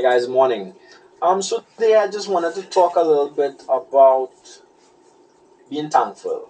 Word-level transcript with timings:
guys, 0.00 0.28
morning. 0.28 0.74
Um, 1.20 1.42
so 1.42 1.64
today 1.74 1.96
I 1.96 2.06
just 2.06 2.28
wanted 2.28 2.54
to 2.54 2.62
talk 2.62 2.94
a 2.94 3.02
little 3.02 3.30
bit 3.30 3.64
about 3.68 4.30
being 5.68 5.90
thankful. 5.90 6.48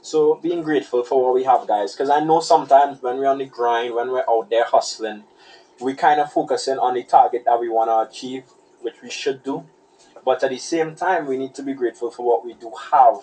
So 0.00 0.36
being 0.36 0.62
grateful 0.62 1.04
for 1.04 1.22
what 1.22 1.34
we 1.34 1.44
have, 1.44 1.68
guys. 1.68 1.92
Because 1.92 2.08
I 2.08 2.24
know 2.24 2.40
sometimes 2.40 3.02
when 3.02 3.18
we're 3.18 3.28
on 3.28 3.38
the 3.38 3.44
grind, 3.44 3.94
when 3.94 4.10
we're 4.10 4.24
out 4.28 4.48
there 4.48 4.64
hustling, 4.64 5.24
we 5.80 5.92
kind 5.92 6.18
of 6.18 6.32
focusing 6.32 6.78
on 6.78 6.94
the 6.94 7.02
target 7.02 7.42
that 7.44 7.60
we 7.60 7.68
want 7.68 7.90
to 7.90 8.10
achieve, 8.10 8.44
which 8.80 9.02
we 9.02 9.10
should 9.10 9.42
do. 9.42 9.66
But 10.24 10.42
at 10.42 10.50
the 10.50 10.58
same 10.58 10.94
time, 10.94 11.26
we 11.26 11.36
need 11.36 11.54
to 11.56 11.62
be 11.62 11.74
grateful 11.74 12.10
for 12.10 12.24
what 12.24 12.42
we 12.42 12.54
do 12.54 12.72
have, 12.90 13.16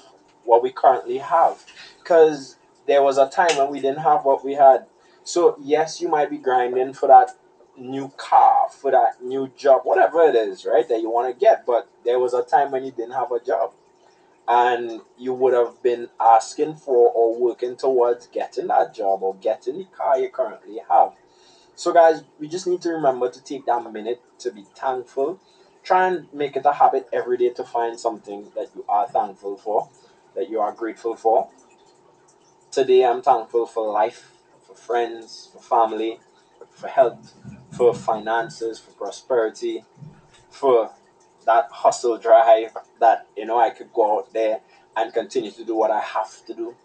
what 0.43 0.61
we 0.61 0.71
currently 0.71 1.17
have. 1.17 1.65
Because 1.97 2.57
there 2.85 3.01
was 3.01 3.17
a 3.17 3.27
time 3.27 3.57
when 3.57 3.71
we 3.71 3.79
didn't 3.79 4.01
have 4.01 4.25
what 4.25 4.45
we 4.45 4.53
had. 4.53 4.85
So 5.23 5.57
yes, 5.59 6.01
you 6.01 6.07
might 6.07 6.29
be 6.29 6.37
grinding 6.37 6.93
for 6.93 7.07
that 7.07 7.31
new 7.79 8.09
car, 8.17 8.67
for 8.69 8.91
that 8.91 9.23
new 9.23 9.51
job, 9.55 9.81
whatever 9.83 10.21
it 10.21 10.35
is, 10.35 10.65
right, 10.65 10.87
that 10.87 11.01
you 11.01 11.09
want 11.09 11.33
to 11.33 11.39
get. 11.39 11.65
But 11.65 11.89
there 12.03 12.19
was 12.19 12.33
a 12.33 12.43
time 12.43 12.71
when 12.71 12.83
you 12.85 12.91
didn't 12.91 13.13
have 13.13 13.31
a 13.31 13.39
job. 13.39 13.73
And 14.47 15.01
you 15.17 15.33
would 15.33 15.53
have 15.53 15.81
been 15.83 16.09
asking 16.19 16.75
for 16.75 17.11
or 17.11 17.39
working 17.39 17.75
towards 17.75 18.27
getting 18.27 18.67
that 18.67 18.95
job 18.95 19.21
or 19.21 19.35
getting 19.35 19.77
the 19.77 19.85
car 19.85 20.19
you 20.19 20.29
currently 20.29 20.79
have. 20.89 21.13
So, 21.75 21.93
guys, 21.93 22.23
we 22.39 22.47
just 22.47 22.67
need 22.67 22.81
to 22.81 22.89
remember 22.89 23.29
to 23.29 23.43
take 23.43 23.65
that 23.67 23.91
minute 23.93 24.21
to 24.39 24.51
be 24.51 24.65
thankful. 24.75 25.39
Try 25.83 26.07
and 26.07 26.33
make 26.33 26.55
it 26.55 26.65
a 26.65 26.73
habit 26.73 27.07
every 27.13 27.37
day 27.37 27.49
to 27.51 27.63
find 27.63 27.99
something 27.99 28.51
that 28.55 28.69
you 28.75 28.83
are 28.89 29.07
thankful 29.07 29.55
for, 29.55 29.89
that 30.35 30.49
you 30.49 30.59
are 30.59 30.73
grateful 30.73 31.15
for. 31.15 31.49
Today, 32.71 33.05
I'm 33.05 33.21
thankful 33.21 33.65
for 33.65 33.91
life, 33.91 34.31
for 34.67 34.75
friends, 34.75 35.49
for 35.53 35.61
family, 35.61 36.19
for 36.71 36.87
health, 36.87 37.33
for 37.79 37.93
finances, 37.95 38.77
for 38.77 38.91
prosperity, 38.91 39.85
for 40.49 40.91
that 41.45 41.69
hustle 41.71 42.17
drive 42.17 42.75
that 42.99 43.25
you 43.37 43.45
know 43.45 43.57
I 43.57 43.69
could 43.69 43.93
go 43.93 44.19
out 44.19 44.33
there 44.33 44.59
and 44.97 45.13
continue 45.13 45.51
to 45.51 45.63
do 45.63 45.75
what 45.75 45.89
I 45.89 46.01
have 46.01 46.45
to 46.47 46.53
do. 46.53 46.75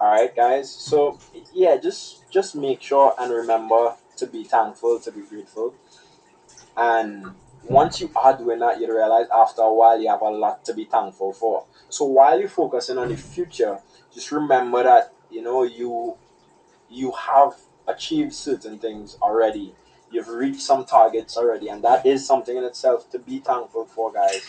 All 0.00 0.10
right, 0.10 0.34
guys. 0.34 0.70
So 0.70 1.18
yeah, 1.52 1.76
just 1.76 2.30
just 2.32 2.56
make 2.56 2.80
sure 2.80 3.14
and 3.18 3.30
remember 3.32 3.96
to 4.16 4.26
be 4.26 4.44
thankful, 4.44 4.98
to 5.00 5.12
be 5.12 5.20
grateful, 5.22 5.74
and 6.76 7.34
once 7.64 8.00
you 8.00 8.10
are 8.16 8.36
doing 8.38 8.60
that, 8.60 8.80
you 8.80 8.90
realize 8.94 9.26
after 9.34 9.60
a 9.62 9.74
while 9.74 10.00
you 10.00 10.08
have 10.08 10.22
a 10.22 10.30
lot 10.30 10.64
to 10.64 10.72
be 10.74 10.86
thankful 10.86 11.34
for. 11.34 11.66
So 11.90 12.06
while 12.06 12.40
you're 12.40 12.48
focusing 12.48 12.96
on 12.96 13.10
the 13.10 13.18
future, 13.18 13.78
just 14.14 14.32
remember 14.32 14.82
that 14.84 15.12
you 15.30 15.42
know 15.42 15.64
you 15.64 16.16
you 16.88 17.12
have 17.12 17.54
achieved 17.86 18.32
certain 18.34 18.78
things 18.78 19.18
already. 19.22 19.74
You've 20.10 20.28
reached 20.28 20.60
some 20.60 20.84
targets 20.84 21.36
already, 21.36 21.68
and 21.68 21.82
that 21.84 22.04
is 22.04 22.26
something 22.26 22.56
in 22.56 22.64
itself 22.64 23.08
to 23.10 23.18
be 23.18 23.38
thankful 23.38 23.84
for, 23.86 24.12
guys. 24.12 24.42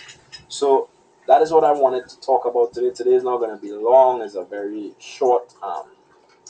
So 0.48 0.90
that 1.28 1.42
is 1.42 1.52
what 1.52 1.64
I 1.64 1.72
wanted 1.72 2.08
to 2.10 2.20
talk 2.20 2.46
about 2.46 2.74
today. 2.74 2.92
Today 2.92 3.14
is 3.14 3.24
not 3.24 3.38
going 3.38 3.52
to 3.52 3.62
be 3.62 3.72
long; 3.72 4.22
it's 4.22 4.36
a 4.36 4.44
very 4.44 4.94
short 5.00 5.54
um, 5.62 5.86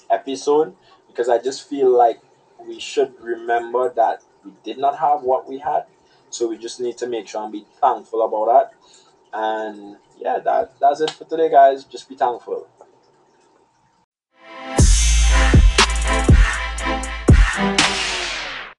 episode 0.09 0.75
because 1.07 1.29
I 1.29 1.37
just 1.39 1.67
feel 1.67 1.89
like 1.89 2.21
we 2.65 2.79
should 2.79 3.19
remember 3.21 3.89
that 3.95 4.23
we 4.45 4.51
did 4.63 4.77
not 4.77 4.97
have 4.99 5.23
what 5.23 5.47
we 5.47 5.59
had, 5.59 5.85
so 6.29 6.47
we 6.47 6.57
just 6.57 6.79
need 6.79 6.97
to 6.99 7.07
make 7.07 7.27
sure 7.27 7.43
and 7.43 7.51
be 7.51 7.65
thankful 7.79 8.21
about 8.23 8.45
that. 8.53 8.73
And 9.33 9.97
yeah, 10.19 10.39
that 10.39 10.79
that's 10.79 11.01
it 11.01 11.11
for 11.11 11.25
today, 11.25 11.49
guys. 11.49 11.83
Just 11.85 12.09
be 12.09 12.15
thankful. 12.15 12.60